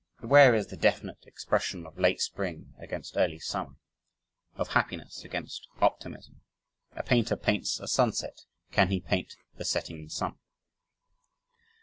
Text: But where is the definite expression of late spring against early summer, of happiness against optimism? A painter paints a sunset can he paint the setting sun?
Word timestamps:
But 0.19 0.29
where 0.29 0.55
is 0.55 0.65
the 0.65 0.77
definite 0.77 1.27
expression 1.27 1.85
of 1.85 1.99
late 1.99 2.21
spring 2.21 2.73
against 2.79 3.15
early 3.17 3.37
summer, 3.37 3.75
of 4.55 4.69
happiness 4.69 5.23
against 5.23 5.67
optimism? 5.79 6.41
A 6.93 7.03
painter 7.03 7.35
paints 7.35 7.79
a 7.79 7.87
sunset 7.87 8.45
can 8.71 8.89
he 8.89 8.99
paint 8.99 9.35
the 9.57 9.63
setting 9.63 10.09
sun? 10.09 10.39